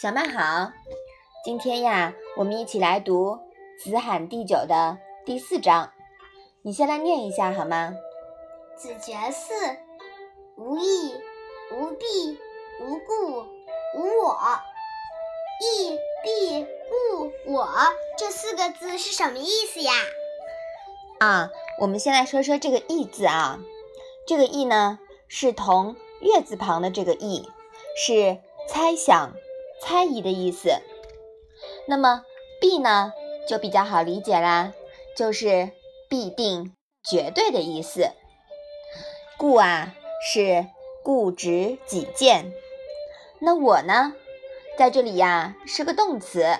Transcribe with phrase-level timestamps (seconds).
[0.00, 0.70] 小曼好，
[1.44, 3.32] 今天呀，我们一起来读
[3.82, 4.96] 《子罕第九》的
[5.26, 5.90] 第四章。
[6.62, 7.96] 你先来念一下好吗？
[8.76, 9.52] 子绝四，
[10.56, 11.16] 无义，
[11.72, 12.38] 无弊，
[12.80, 13.40] 无故，
[13.96, 14.38] 无我。
[15.60, 17.68] 义、必、故、我
[18.16, 19.92] 这四个字是什么意思呀？
[21.18, 23.58] 啊，我们先来说说这个“义”字啊。
[24.28, 27.50] 这个“义”呢，是同月字旁的这个“义”，
[28.06, 28.38] 是
[28.68, 29.34] 猜想。
[29.80, 30.70] 猜疑的意思，
[31.86, 32.22] 那么
[32.60, 33.12] 必呢
[33.48, 34.72] 就比较好理解啦，
[35.16, 35.70] 就是
[36.08, 38.10] 必定、绝对的意思。
[39.36, 40.66] 固啊是
[41.04, 42.52] 固执己见，
[43.38, 44.14] 那我呢
[44.76, 46.58] 在这里呀是个动词，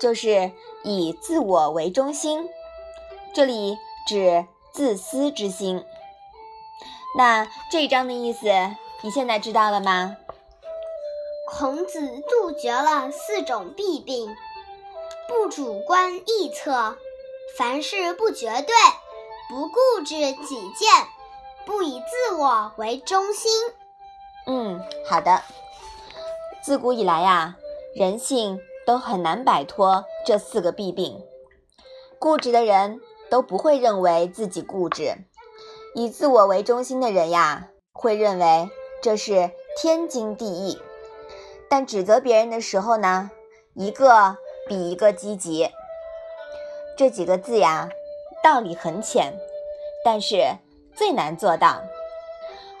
[0.00, 0.52] 就是
[0.84, 2.48] 以自我为中心，
[3.34, 3.76] 这里
[4.06, 5.84] 指自私之心。
[7.16, 8.46] 那这一章的意思
[9.02, 10.16] 你现在知道了吗？
[11.50, 14.36] 孔子杜绝了四种弊病：
[15.26, 16.98] 不主观臆测，
[17.56, 18.74] 凡事不绝对，
[19.48, 21.06] 不固执己见，
[21.64, 23.50] 不以自我为中心。
[24.46, 25.42] 嗯，好的。
[26.62, 27.56] 自古以来呀，
[27.94, 31.24] 人性都很难摆脱这四个弊病。
[32.18, 35.16] 固执的人都不会认为自己固执，
[35.94, 38.68] 以自我为中心的人呀，会认为
[39.02, 40.78] 这是天经地义。
[41.70, 43.30] 但指责别人的时候呢，
[43.74, 45.70] 一个比一个积极。
[46.96, 47.88] 这几个字呀，
[48.42, 49.38] 道理很浅，
[50.04, 50.56] 但是
[50.96, 51.82] 最难做到。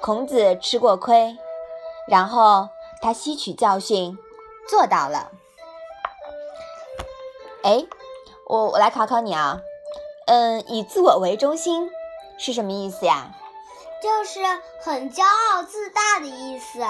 [0.00, 1.36] 孔子吃过亏，
[2.08, 2.68] 然后
[3.00, 4.16] 他吸取教训，
[4.68, 5.30] 做到了。
[7.62, 7.84] 哎，
[8.46, 9.60] 我我来考考你啊，
[10.26, 11.90] 嗯，以自我为中心
[12.38, 13.34] 是什么意思呀？
[14.00, 14.40] 就是
[14.80, 16.80] 很骄傲自大的意思。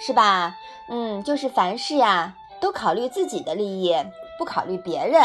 [0.00, 0.56] 是吧？
[0.88, 3.94] 嗯，就是凡事呀都考虑自己的利益，
[4.38, 5.22] 不考虑别人，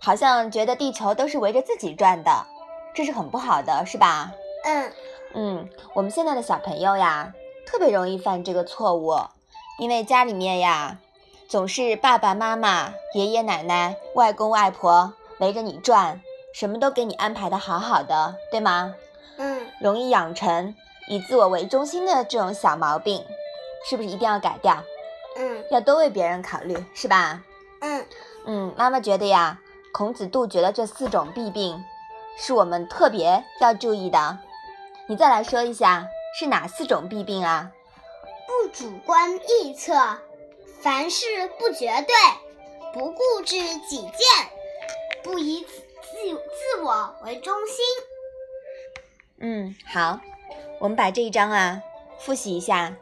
[0.00, 2.46] 好像觉得地球都是围着自己转的，
[2.94, 4.32] 这是很不好的，是吧？
[4.64, 4.92] 嗯
[5.34, 7.32] 嗯，我们现在的小朋友呀，
[7.66, 9.14] 特别容易犯这个错误，
[9.78, 10.98] 因为家里面呀
[11.48, 16.20] 总是爸爸妈妈、爷爷奶奶、外公外婆围着你转，
[16.54, 18.94] 什么都给你安排的好好的，对吗？
[19.36, 20.74] 嗯，容易养成
[21.08, 23.24] 以自我为中心的这种小毛病。
[23.88, 24.82] 是不是一定要改掉？
[25.36, 27.42] 嗯，要多为别人考虑，是吧？
[27.80, 28.06] 嗯
[28.44, 29.58] 嗯，妈妈觉得呀，
[29.92, 31.82] 孔子杜绝了这四种弊病，
[32.36, 34.38] 是我们特别要注意的。
[35.08, 36.06] 你再来说一下，
[36.38, 37.72] 是哪四种弊病啊？
[38.46, 40.18] 不主观臆测，
[40.80, 41.26] 凡事
[41.58, 42.14] 不绝对，
[42.92, 43.56] 不固执
[43.88, 44.12] 己见，
[45.22, 46.34] 不以自
[46.76, 47.84] 自我为中心。
[49.40, 50.20] 嗯，好，
[50.78, 51.82] 我们把这一章啊
[52.18, 52.94] 复习一下。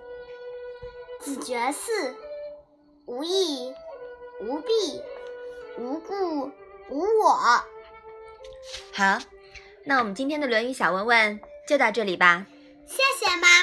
[1.21, 2.15] 子绝嗣，
[3.05, 3.75] 无义，
[4.41, 5.03] 无弊，
[5.77, 6.51] 无故，
[6.89, 7.35] 无我。
[8.95, 9.19] 好，
[9.85, 11.39] 那我们今天的《论语》小问问
[11.69, 12.47] 就到这里吧。
[12.87, 13.60] 谢谢妈。